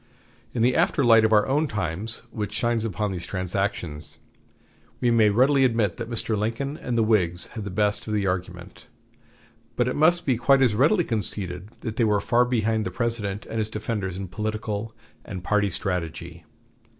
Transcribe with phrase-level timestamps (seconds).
[0.55, 4.17] In the after light of our own times which shines upon these transactions,
[4.99, 6.35] we may readily admit that Mr.
[6.35, 8.87] Lincoln and the Whigs had the best of the argument,
[9.75, 13.45] but it must be quite as readily conceded that they were far behind the President
[13.45, 16.45] and his defenders in political and party strategy.